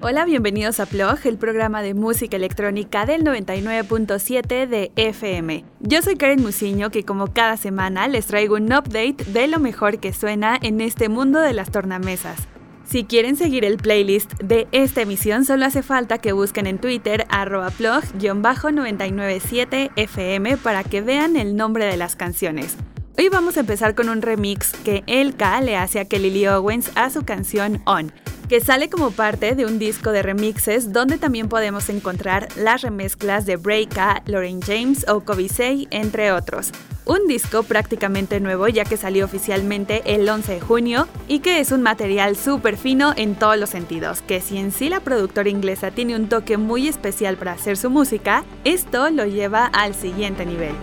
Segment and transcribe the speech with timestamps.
[0.00, 5.64] Hola, bienvenidos a Plog, el programa de música electrónica del 99.7 de FM.
[5.80, 9.98] Yo soy Karen Musiño, que como cada semana les traigo un update de lo mejor
[9.98, 12.46] que suena en este mundo de las tornamesas.
[12.84, 17.26] Si quieren seguir el playlist de esta emisión, solo hace falta que busquen en Twitter
[17.28, 22.76] arroba plog-997 FM para que vean el nombre de las canciones.
[23.18, 26.92] Hoy vamos a empezar con un remix que Elka le hace a Kelly Lee Owens
[26.94, 28.12] a su canción On
[28.48, 33.44] que sale como parte de un disco de remixes donde también podemos encontrar las remezclas
[33.44, 36.70] de Breaka, Lauren James o Say, entre otros.
[37.04, 41.72] Un disco prácticamente nuevo ya que salió oficialmente el 11 de junio y que es
[41.72, 45.90] un material súper fino en todos los sentidos, que si en sí la productora inglesa
[45.90, 50.74] tiene un toque muy especial para hacer su música, esto lo lleva al siguiente nivel.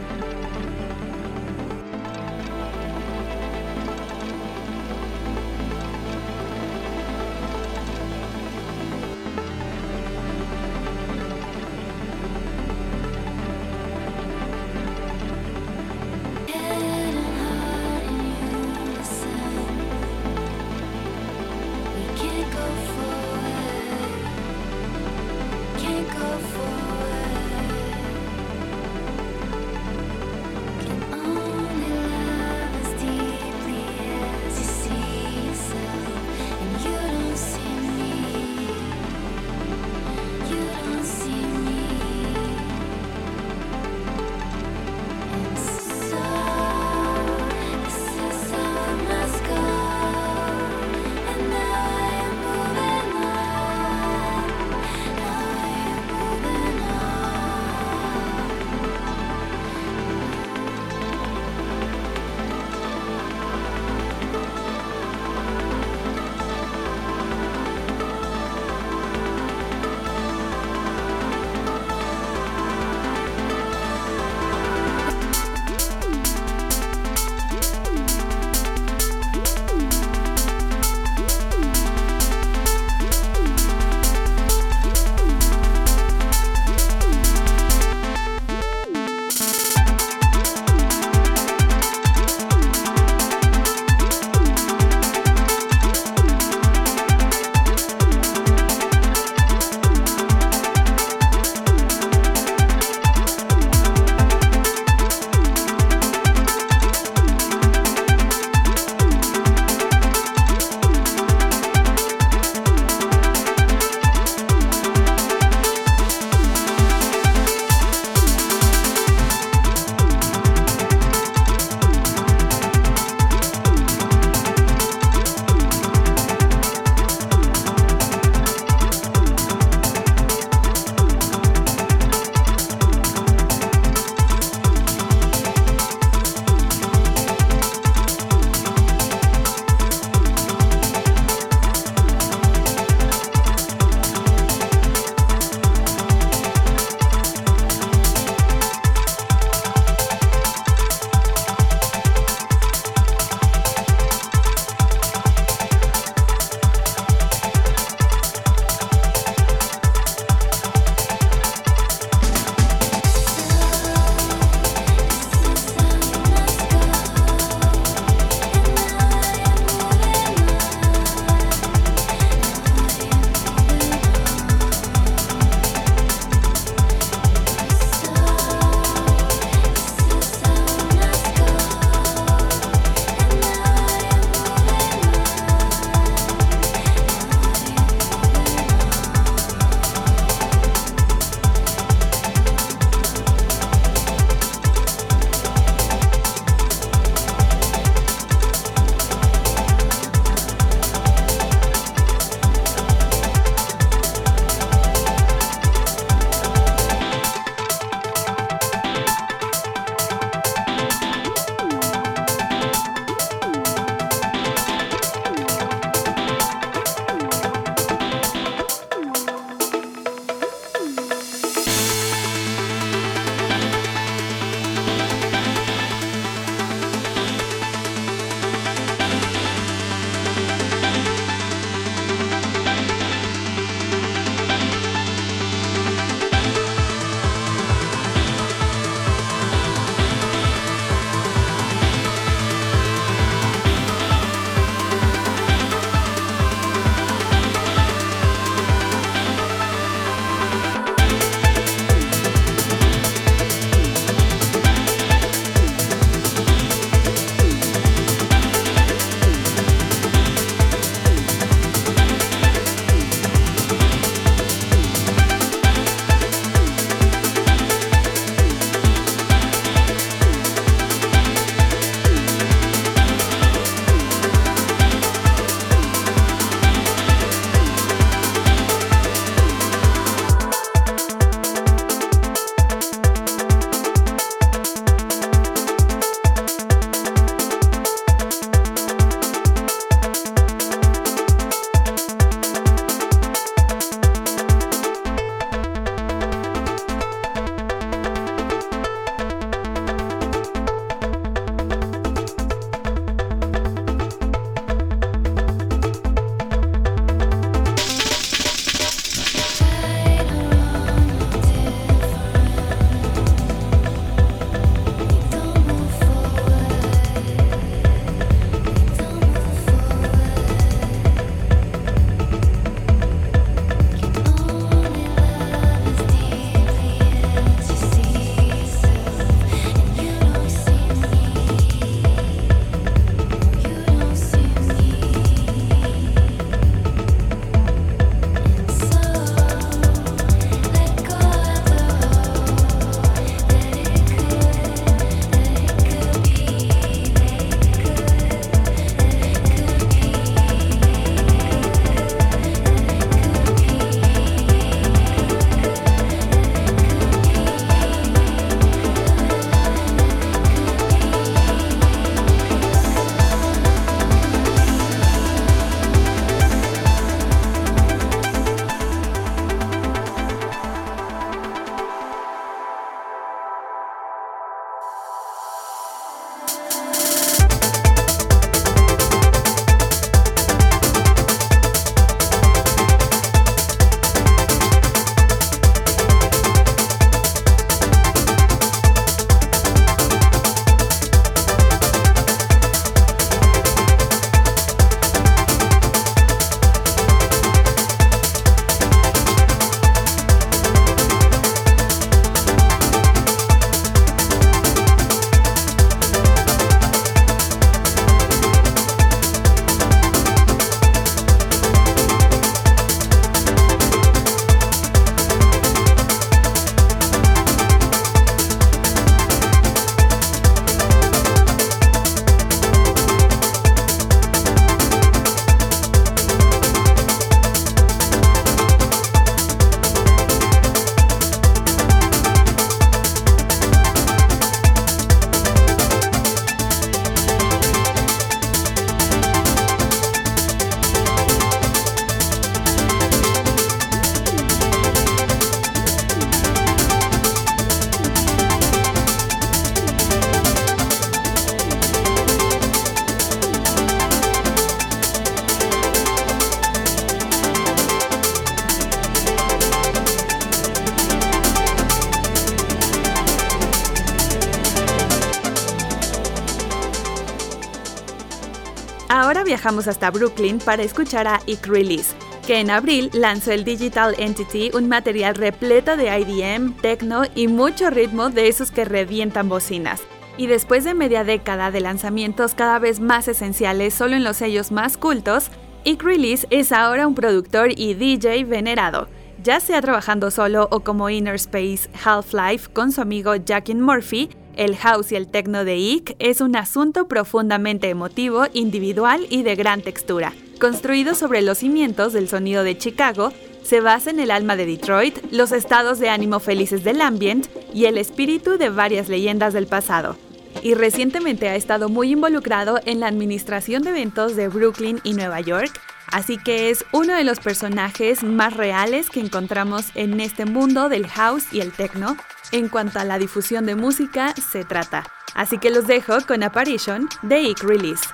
[469.55, 472.13] Viajamos hasta Brooklyn para escuchar a Ick Release,
[472.45, 477.89] que en abril lanzó el Digital Entity, un material repleto de IDM, techno y mucho
[477.89, 480.01] ritmo de esos que revientan bocinas.
[480.37, 484.73] Y después de media década de lanzamientos cada vez más esenciales solo en los sellos
[484.73, 485.49] más cultos,
[485.85, 489.07] Ick Release es ahora un productor y DJ venerado,
[489.41, 494.75] ya sea trabajando solo o como Inner Space Half-Life con su amigo Jackin Murphy, el
[494.77, 499.81] house y el techno de Ick es un asunto profundamente emotivo, individual y de gran
[499.81, 500.33] textura.
[500.59, 503.31] Construido sobre los cimientos del sonido de Chicago,
[503.63, 507.85] se basa en el alma de Detroit, los estados de ánimo felices del ambient y
[507.85, 510.15] el espíritu de varias leyendas del pasado.
[510.61, 515.41] Y recientemente ha estado muy involucrado en la administración de eventos de Brooklyn y Nueva
[515.41, 515.71] York,
[516.11, 521.07] así que es uno de los personajes más reales que encontramos en este mundo del
[521.07, 522.15] house y el techno
[522.55, 525.03] en cuanto a la difusión de música se trata.
[525.33, 528.05] Así que los dejo con Apparition de Ick Release.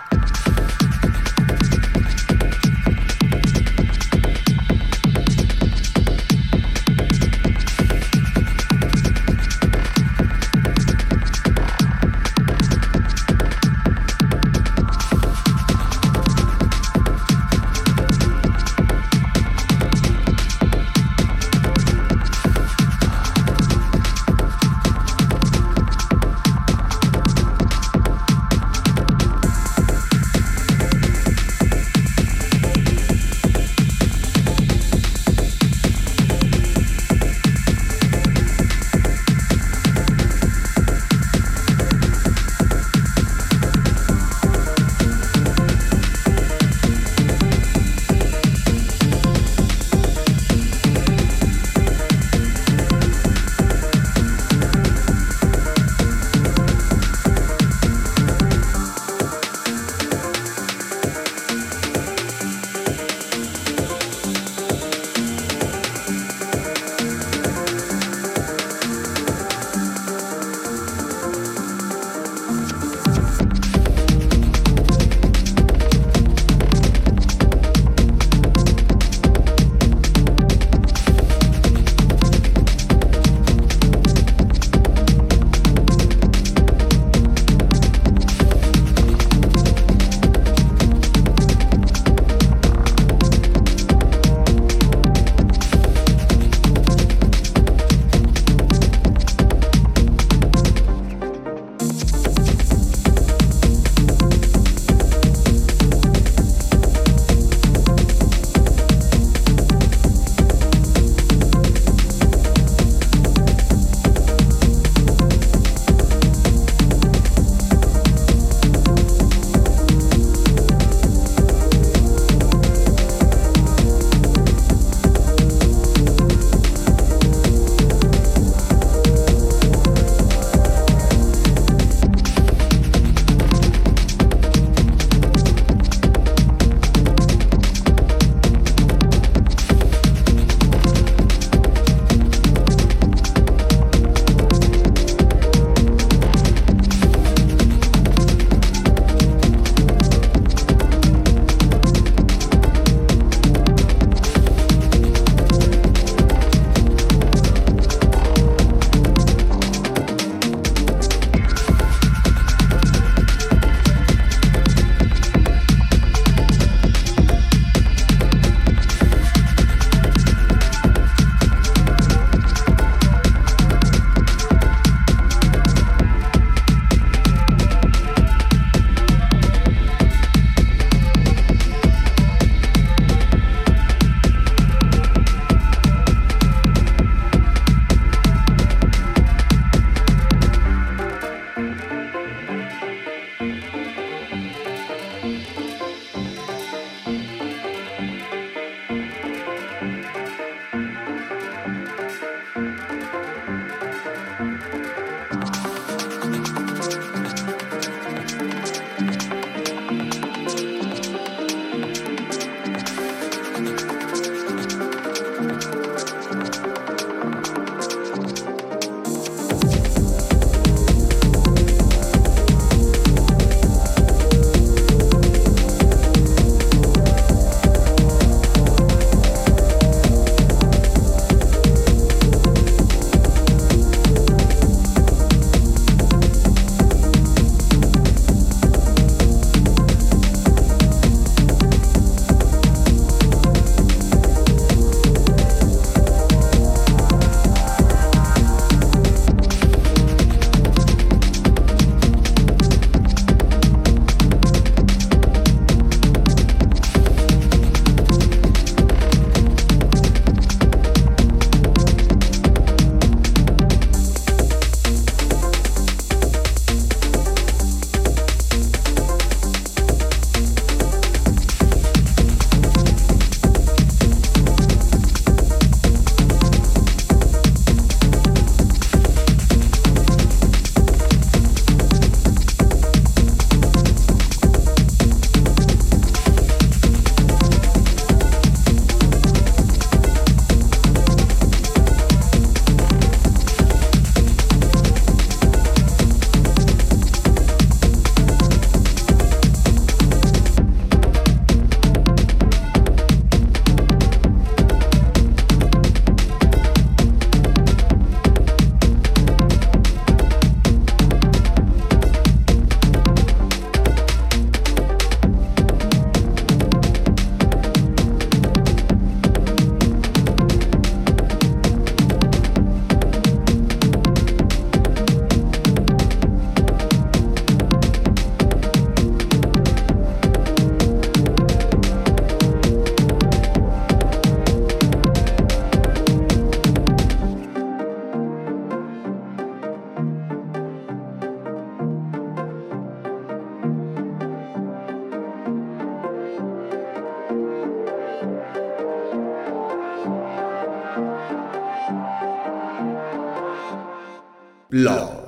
[354.71, 355.20] Blog.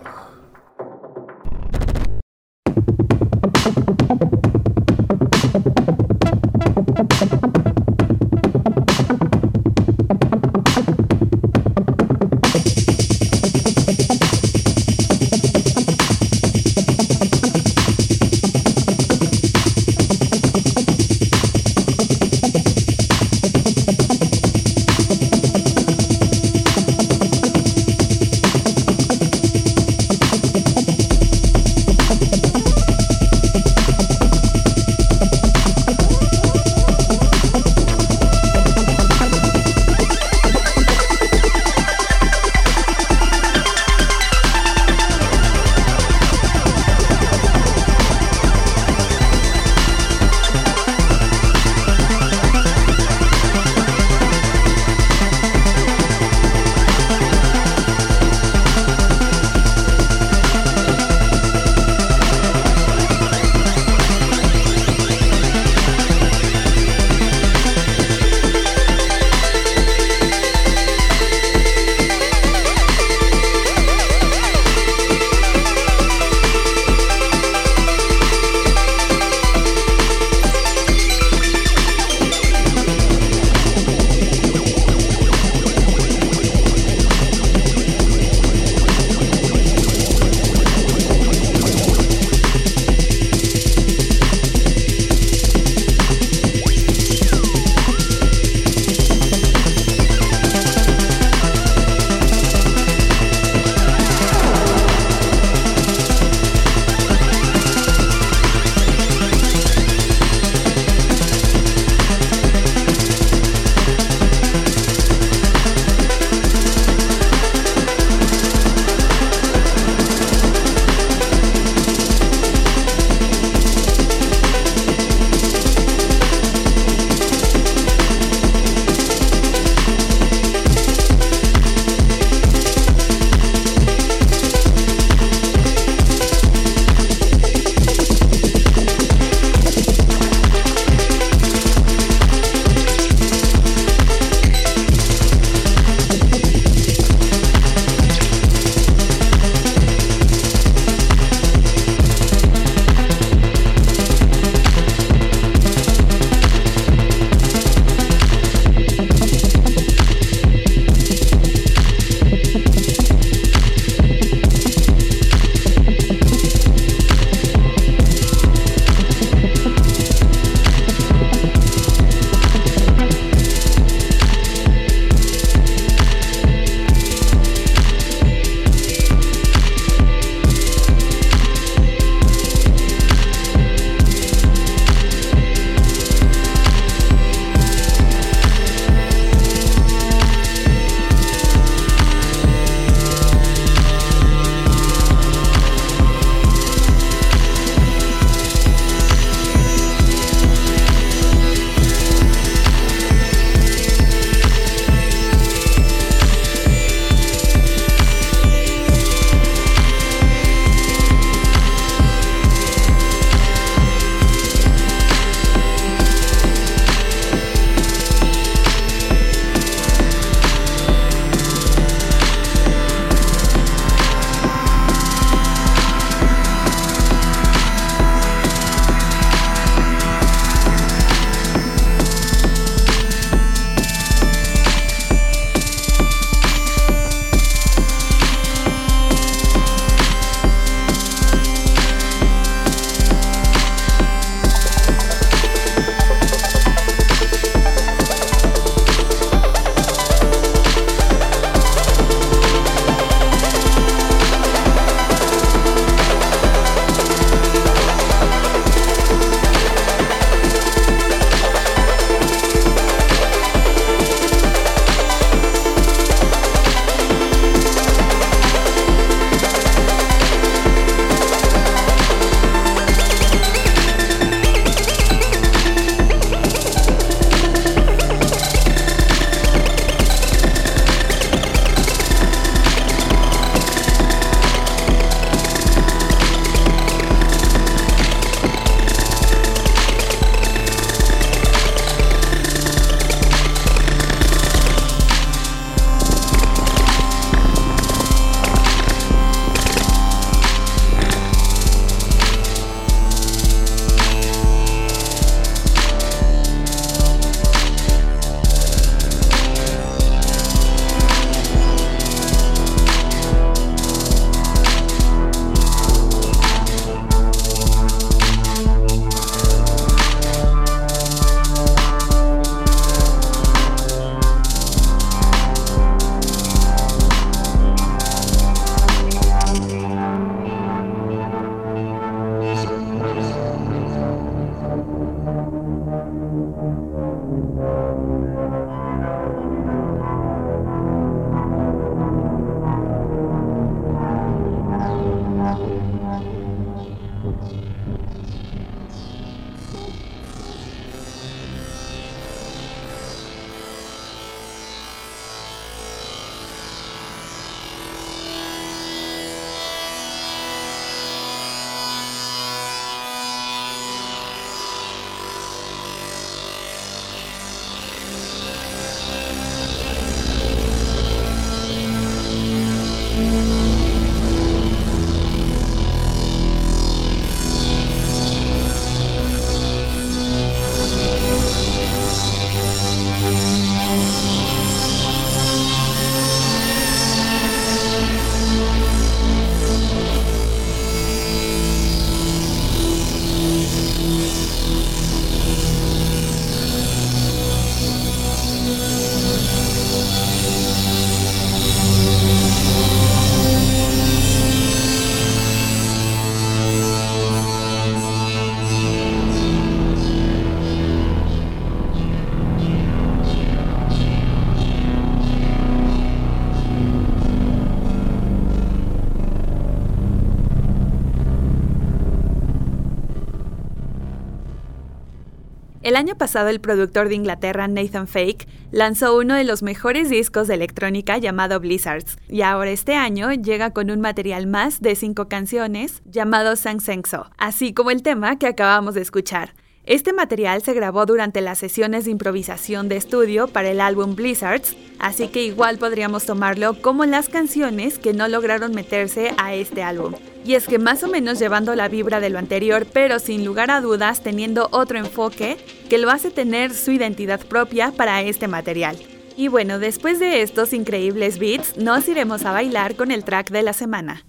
[425.94, 430.48] El año pasado el productor de Inglaterra Nathan Fake lanzó uno de los mejores discos
[430.48, 435.28] de electrónica llamado Blizzards, y ahora este año llega con un material más de cinco
[435.28, 439.54] canciones llamado Sang Sengso, así como el tema que acabamos de escuchar.
[439.86, 444.78] Este material se grabó durante las sesiones de improvisación de estudio para el álbum Blizzards,
[444.98, 450.14] así que igual podríamos tomarlo como las canciones que no lograron meterse a este álbum.
[450.46, 453.72] Y es que más o menos llevando la vibra de lo anterior, pero sin lugar
[453.72, 455.58] a dudas teniendo otro enfoque
[455.90, 458.98] que lo hace tener su identidad propia para este material.
[459.36, 463.64] Y bueno, después de estos increíbles beats, nos iremos a bailar con el track de
[463.64, 464.24] la semana.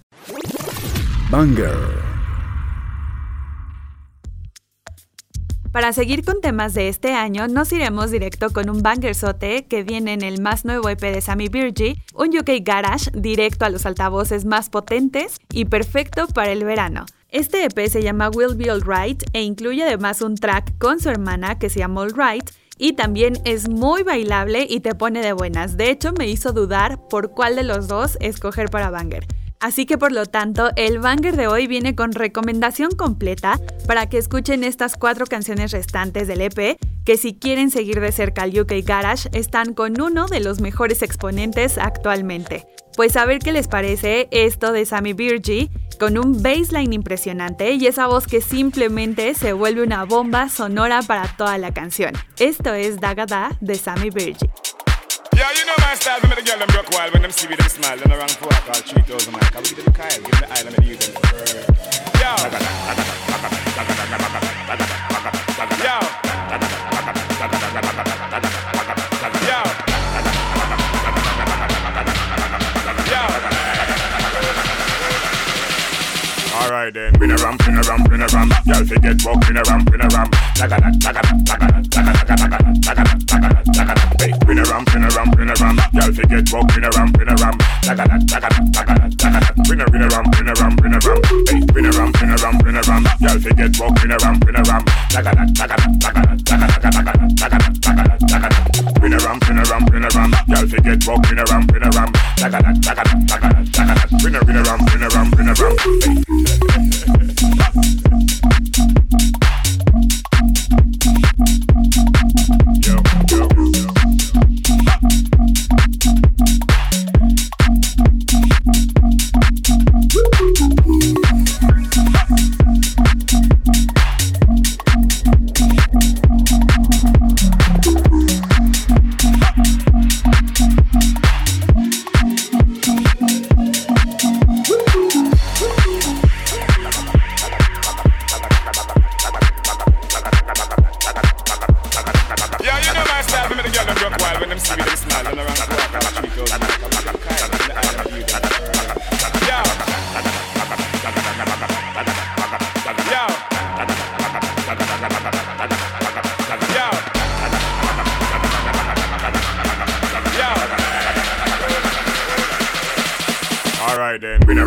[1.31, 2.04] Banger.
[5.75, 10.13] Para seguir con temas de este año, nos iremos directo con un bangersote que viene
[10.13, 14.45] en el más nuevo EP de Sammy Birgi, un UK Garage directo a los altavoces
[14.45, 17.05] más potentes y perfecto para el verano.
[17.29, 21.59] Este EP se llama Will Be Alright e incluye además un track con su hermana
[21.59, 25.75] que se llama Alright y también es muy bailable y te pone de buenas.
[25.75, 29.27] De hecho, me hizo dudar por cuál de los dos escoger para Banger.
[29.59, 34.17] Así que por lo tanto, el banger de hoy viene con recomendación completa para que
[34.17, 38.73] escuchen estas cuatro canciones restantes del EP, que si quieren seguir de cerca al UK
[38.83, 42.65] Garage, están con uno de los mejores exponentes actualmente.
[42.95, 47.87] Pues a ver qué les parece esto de Sammy Birgi, con un baseline impresionante y
[47.87, 52.13] esa voz que simplemente se vuelve una bomba sonora para toda la canción.
[52.39, 54.49] Esto es Dagada de Sammy Birgi.
[55.33, 57.55] Yeah, you know my style, me the girl them broke wild when them see me
[57.55, 57.97] them smile.
[57.97, 59.55] Then around four call 3000 mic.
[59.55, 61.15] I will give them Kyle, give them the island, me use them.
[62.21, 62.35] Yo.
[65.85, 65.97] Yo.
[69.45, 69.61] Yo.
[76.55, 78.49] Alright then, spin a ram, spin a ram, spin a ram.
[78.65, 80.44] Y'all forget walk, spin a ram, spin a ram.
[104.23, 105.75] Ring a ram, ring a ram, ring a ram.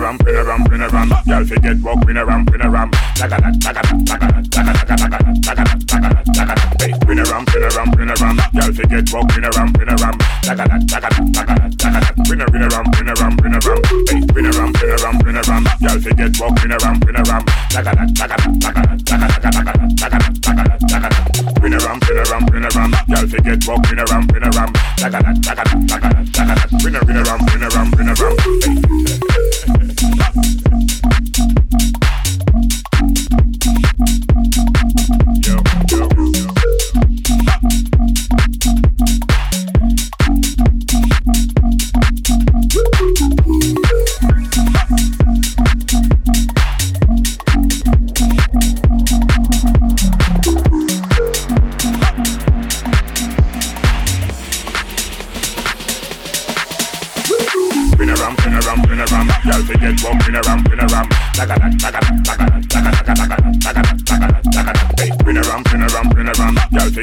[0.09, 1.09] ram, win a ram, win a ram.
[1.27, 2.91] Girl, forget walk, win a ram, win a ram.
[3.19, 6.81] Tagada, tagada, tagada, tagada, tagada, tagada, tagada, tagada.
[6.81, 8.37] Hey, win a ram, win a ram, win a ram.
[8.57, 10.17] Girl, forget walk, win a ram, win a ram.
[10.47, 12.29] Tagada, tagada, tagada, tagada.
[12.29, 13.81] Win a, win a ram, win a ram, win a ram.
[14.09, 15.65] Hey, win a ram, win a ram, win a ram.
[15.83, 17.45] Girl, forget walk, win a ram, win a ram.
[17.69, 21.21] Tagada, tagada, tagada, tagada, tagada, tagada, tagada, tagada.
[21.61, 22.93] Win a ram, win a ram, win a ram.
[23.13, 24.73] Girl, forget walk, win a ram, win a ram.
[24.97, 26.85] Tagada, tagada, tagada, tagada.
[26.85, 28.37] Win a, win a ram, win a ram, win a ram.
[28.65, 29.98] Hey.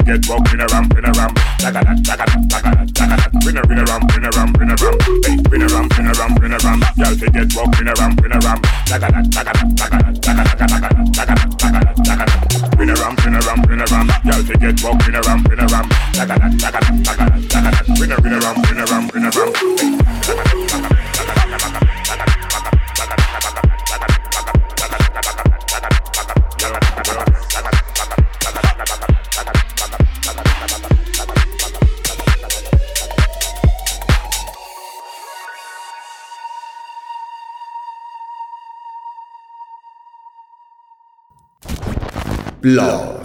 [0.06, 1.34] Y'all forget walk, spin a ram, spin a ram.
[1.58, 3.26] Taka da, taka da, taka da, taka da.
[3.40, 4.94] Spin a, spin a ram, spin a ram, spin a ram.
[5.26, 6.80] Hey, spin a ram, spin a ram, spin a ram.
[6.96, 8.60] Y'all forget walk, spin a ram, spin a ram.
[8.86, 12.24] Taka da, taka da, taka da, taka da, taka da, taka da, taka da, taka
[12.26, 12.34] da.
[12.70, 14.06] Spin a ram, spin a ram, spin a ram.
[14.22, 15.86] Y'all forget walk, spin a ram, spin a ram.
[16.14, 17.94] Taka da, taka da, taka da, taka da.
[17.96, 18.85] Spin a, spin a ram, spin a
[42.66, 43.15] Blog.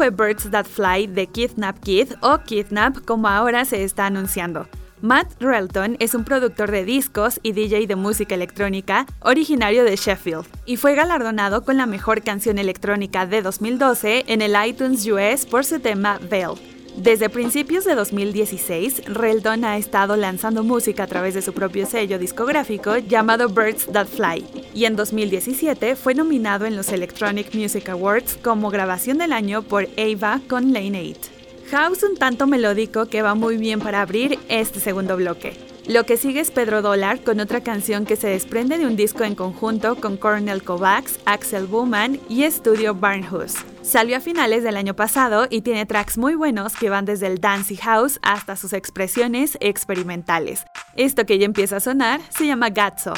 [0.00, 4.66] Fue Birds That Fly de Kidnap Kid o Kidnap como ahora se está anunciando.
[5.02, 10.46] Matt Relton es un productor de discos y DJ de música electrónica originario de Sheffield
[10.64, 15.66] y fue galardonado con la mejor canción electrónica de 2012 en el iTunes US por
[15.66, 16.69] su tema Veil.
[16.96, 22.18] Desde principios de 2016, Relton ha estado lanzando música a través de su propio sello
[22.18, 28.36] discográfico llamado Birds That Fly, y en 2017 fue nominado en los Electronic Music Awards
[28.42, 31.30] como grabación del año por Ava con Lane 8.
[31.70, 35.56] House un tanto melódico que va muy bien para abrir este segundo bloque.
[35.86, 39.24] Lo que sigue es Pedro Dollar con otra canción que se desprende de un disco
[39.24, 43.56] en conjunto con Cornel Kovacs, Axel Bowman y Studio Barnhouse.
[43.90, 47.40] Salió a finales del año pasado y tiene tracks muy buenos que van desde el
[47.40, 50.64] dance house hasta sus expresiones experimentales.
[50.94, 53.14] Esto que ya empieza a sonar se llama Gatso.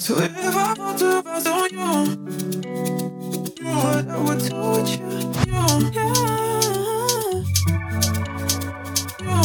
[0.00, 1.78] So if I want to pass on you,
[3.58, 5.04] you know what I would do with you.
[5.44, 5.60] you
[5.92, 6.16] yeah.
[9.20, 9.38] You.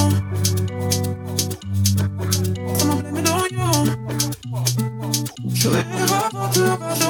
[2.77, 3.69] Someone blame it on you.
[5.57, 7.04] So if I want to pass on you.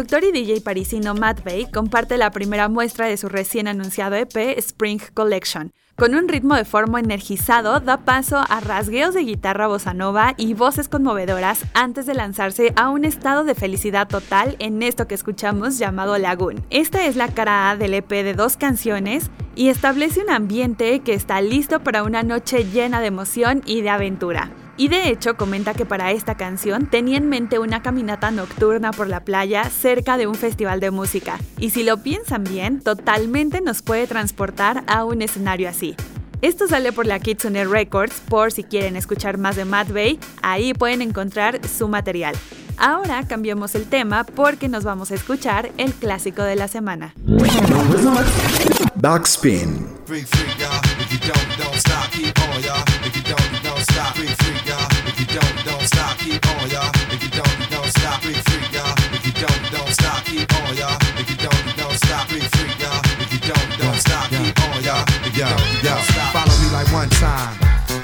[0.00, 4.34] Productor y DJ parisino Matt Bay comparte la primera muestra de su recién anunciado EP
[4.56, 5.72] Spring Collection.
[5.94, 10.54] Con un ritmo de forma energizado, da paso a rasgueos de guitarra bossa nova y
[10.54, 15.76] voces conmovedoras antes de lanzarse a un estado de felicidad total en esto que escuchamos
[15.76, 16.64] llamado Lagoon.
[16.70, 21.12] Esta es la cara A del EP de dos canciones y establece un ambiente que
[21.12, 24.50] está listo para una noche llena de emoción y de aventura.
[24.80, 29.08] Y de hecho comenta que para esta canción tenía en mente una caminata nocturna por
[29.08, 31.38] la playa cerca de un festival de música.
[31.58, 35.96] Y si lo piensan bien, totalmente nos puede transportar a un escenario así.
[36.40, 40.72] Esto sale por la Kitsune Records, por si quieren escuchar más de Matt Bay, ahí
[40.72, 42.34] pueden encontrar su material.
[42.78, 47.12] Ahora cambiamos el tema porque nos vamos a escuchar el clásico de la semana.
[48.94, 49.88] Backspin.
[67.00, 67.56] One time.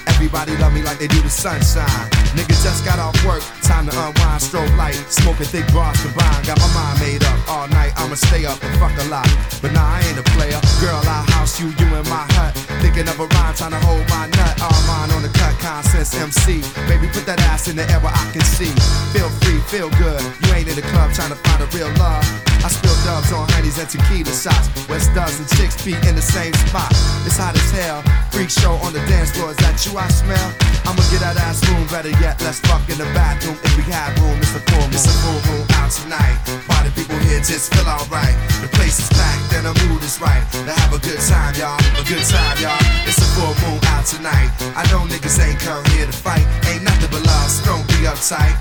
[0.07, 2.09] Everybody love me like they do the sunshine.
[2.33, 4.97] Nigga just got off work, time to unwind, strobe light.
[5.13, 7.39] Smoking thick bras combined, got my mind made up.
[7.47, 9.29] All night I'ma stay up and fuck a lot.
[9.61, 10.59] But nah, I ain't a player.
[10.81, 12.66] Girl, I house you, you in my hut.
[12.87, 14.63] Thinking of a rhyme, trying to hold my nut.
[14.63, 16.63] All mine on the cut, consensus MC.
[16.87, 18.71] Baby, put that ass in the air where I can see.
[19.11, 20.23] Feel free, feel good.
[20.47, 22.23] You ain't in the club trying to find a real love.
[22.63, 24.71] I spill dubs on honeys and tequila shots.
[24.87, 26.91] West does and chicks feet in the same spot.
[27.27, 28.07] It's hot as hell.
[28.31, 29.51] Freak show on the dance floor.
[29.51, 30.51] Is that you I smell?
[30.87, 31.87] I'ma get that ass room.
[31.91, 33.59] Better yet, let's fuck in the bathroom.
[33.67, 34.95] If we have room, it's a full moon.
[34.95, 36.39] It's a full moon out tonight.
[36.71, 38.35] Party people here just feel alright.
[38.63, 40.43] The place is packed and the mood is right.
[40.67, 41.79] To have a good time, y'all.
[41.99, 42.76] A good time, y'all.
[43.07, 44.51] It's a full moon out tonight.
[44.75, 46.45] I know niggas ain't come here to fight.
[46.69, 48.57] Ain't nothing but love, don't be uptight.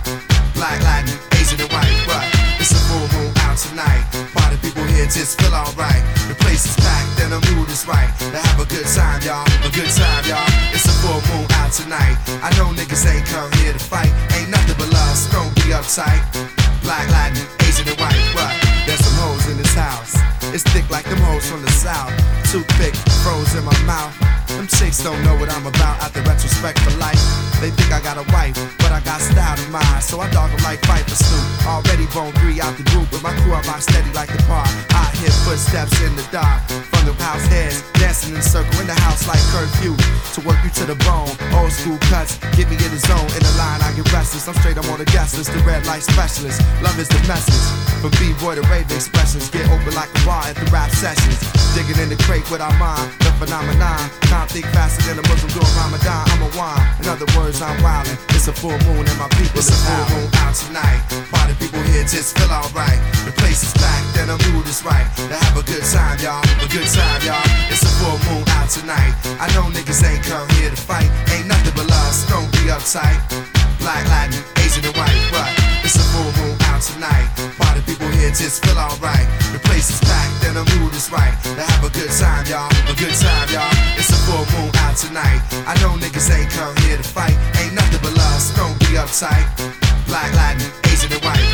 [0.54, 2.24] Black, Latin, Asian, and white, but
[2.60, 4.04] it's a full moon out tonight.
[4.34, 6.04] Party people here just feel alright.
[6.28, 8.08] The place is packed and the mood is right.
[8.32, 9.46] To have a good time, y'all.
[9.68, 10.48] A good time, y'all.
[10.72, 12.16] It's a full moon out tonight.
[12.42, 14.12] I know niggas ain't come here to fight.
[14.40, 16.24] Ain't nothing but love, don't be uptight.
[16.82, 18.54] Black, Latin, Asian, and white, but
[18.86, 19.15] there's
[19.50, 20.16] in his house.
[20.54, 22.12] It's thick like them hoes from the south.
[22.52, 24.45] Too thick, froze in my mouth.
[24.56, 27.20] Them chicks don't know what I'm about at the retrospect for life.
[27.60, 30.04] They think I got a wife, but I got style in mind.
[30.04, 31.44] So I dog them like fight for Snoop.
[31.68, 34.64] Already bone three out the group, but my crew I rock steady like the bar.
[34.96, 38.88] I hear footsteps in the dark from the house heads, dancing in a circle in
[38.88, 39.96] the house like curfew.
[40.36, 43.28] To work you to the bone, old school cuts, get me in the zone.
[43.36, 44.48] In the line, I get restless.
[44.48, 46.64] I'm straight, I'm on the guest list, the red light specialist.
[46.80, 47.66] Love is the message.
[48.00, 51.40] From B-boy to rave expressions, get open like a bar at the rap sessions.
[51.76, 54.00] Digging in the crate with our mind, the phenomenon.
[54.46, 56.24] Think faster than a Muslim doing Ramadan.
[56.32, 56.80] I'm a wine.
[57.04, 58.16] In other words, I'm wildin'.
[58.32, 61.04] It's a full moon and my people it's is a full moon out tonight.
[61.28, 62.96] Party people here just feel alright.
[63.28, 65.04] The place is packed and the mood is right.
[65.28, 66.40] To have a good time, y'all.
[66.64, 67.44] A good time, y'all.
[67.68, 69.12] It's a full moon out tonight.
[69.44, 71.12] I know niggas ain't come here to fight.
[71.36, 73.20] Ain't nothing but love, so don't be uptight.
[73.84, 75.52] Black, Latin, Asian, and white, but
[75.84, 77.28] it's a full moon out tonight.
[77.60, 79.28] Party people here just feel alright.
[79.52, 81.36] The place is packed and the mood is right.
[81.44, 82.72] To have a good time, y'all.
[82.88, 83.75] A good time, y'all.
[84.56, 85.42] Out tonight.
[85.68, 87.36] I know niggas ain't come here to fight.
[87.62, 89.46] Ain't nothing but so don't be uptight.
[90.08, 91.45] Black, Latin, Asian, and white,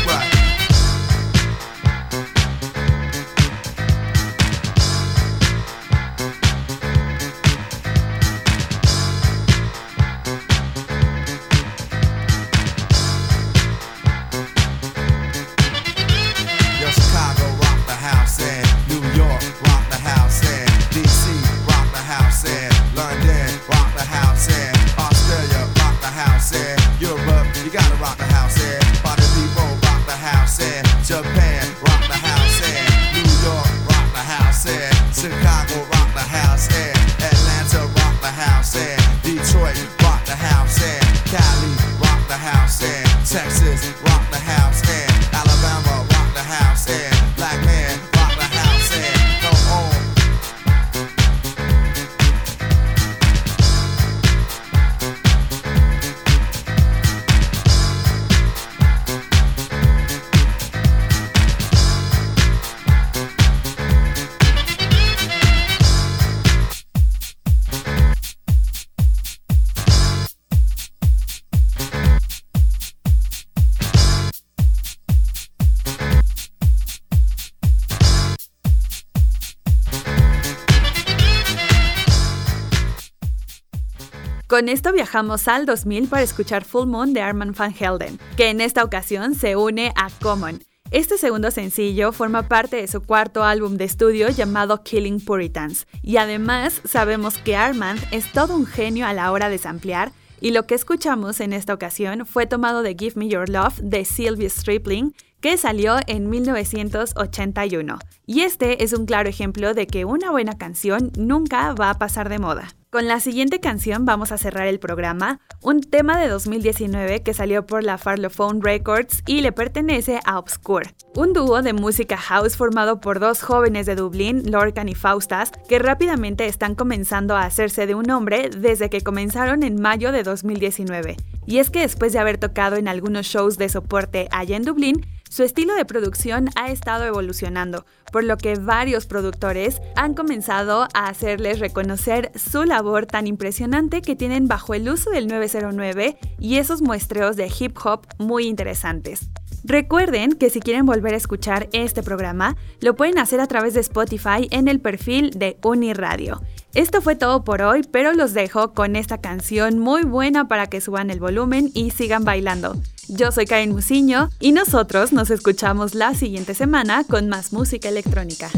[84.52, 88.60] Con esto viajamos al 2000 para escuchar Full Moon de Armand Van Helden, que en
[88.60, 90.62] esta ocasión se une a Common.
[90.90, 96.18] Este segundo sencillo forma parte de su cuarto álbum de estudio llamado Killing Puritans, y
[96.18, 100.66] además sabemos que Armand es todo un genio a la hora de samplear, y lo
[100.66, 105.14] que escuchamos en esta ocasión fue tomado de Give Me Your Love de Sylvia Stripling,
[105.40, 107.98] que salió en 1981.
[108.26, 112.28] Y este es un claro ejemplo de que una buena canción nunca va a pasar
[112.28, 112.68] de moda.
[112.92, 117.64] Con la siguiente canción vamos a cerrar el programa, un tema de 2019 que salió
[117.64, 123.00] por la Farlophone Records y le pertenece a Obscure, un dúo de música house formado
[123.00, 127.94] por dos jóvenes de Dublín, Lorcan y Faustas, que rápidamente están comenzando a hacerse de
[127.94, 131.16] un nombre desde que comenzaron en mayo de 2019.
[131.46, 135.06] Y es que después de haber tocado en algunos shows de soporte allá en Dublín,
[135.30, 141.08] su estilo de producción ha estado evolucionando, por lo que varios productores han comenzado a
[141.08, 146.82] hacerles reconocer su labor tan impresionante que tienen bajo el uso del 909 y esos
[146.82, 149.28] muestreos de hip hop muy interesantes.
[149.64, 153.80] Recuerden que si quieren volver a escuchar este programa, lo pueden hacer a través de
[153.80, 156.42] Spotify en el perfil de Uniradio.
[156.74, 160.80] Esto fue todo por hoy, pero los dejo con esta canción muy buena para que
[160.80, 162.76] suban el volumen y sigan bailando.
[163.08, 168.50] Yo soy Karen Musiño y nosotros nos escuchamos la siguiente semana con más música electrónica.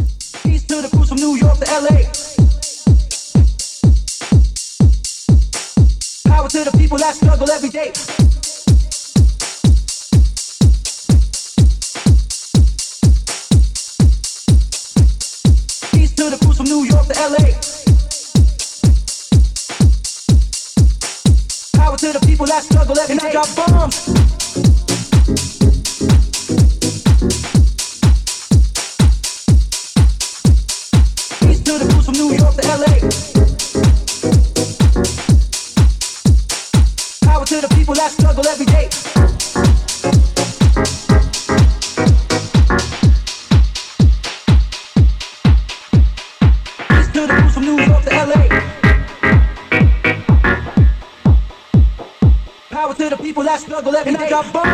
[6.34, 7.92] power to the people that struggle every day.
[15.92, 17.46] Peace to the crews from New York to LA.
[21.78, 23.28] Power to the people that struggle every day.
[23.28, 23.36] and.
[23.36, 24.23] I got bombs.
[54.34, 54.73] like a.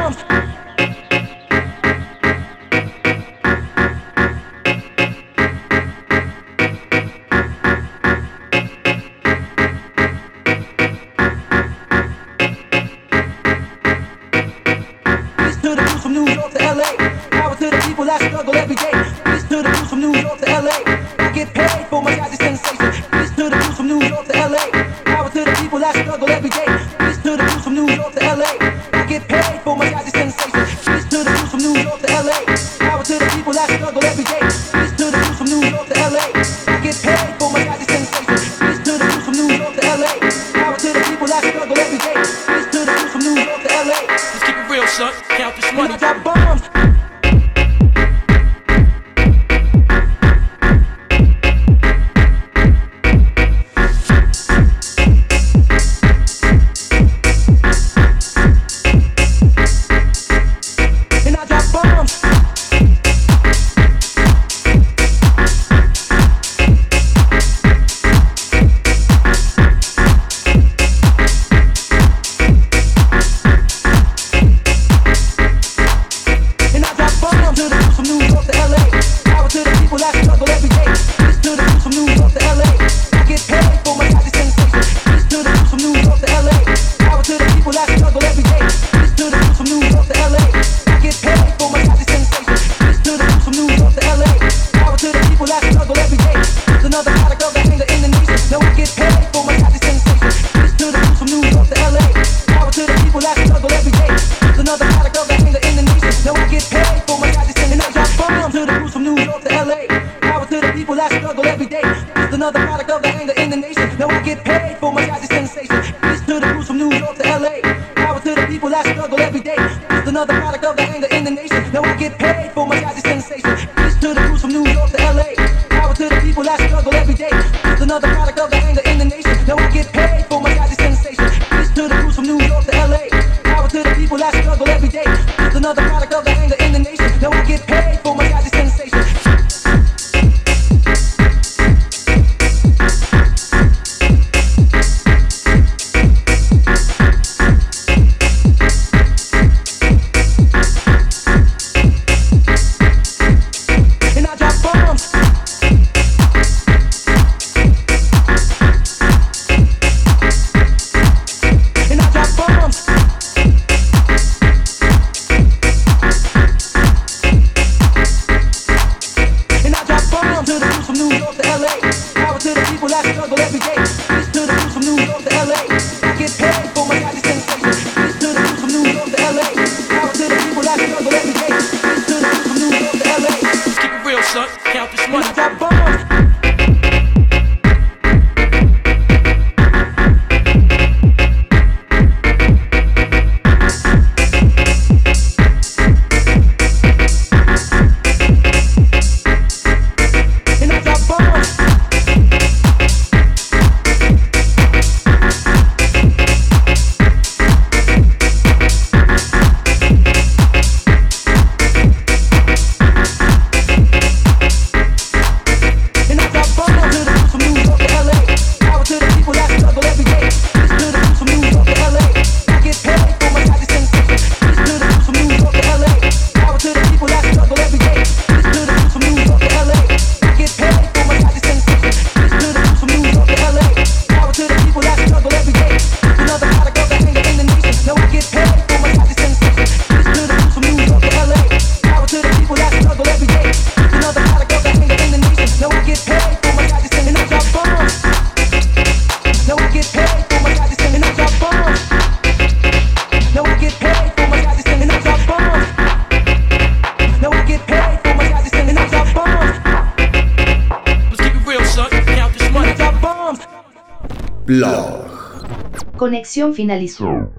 [266.40, 267.30] Conexión finalizó.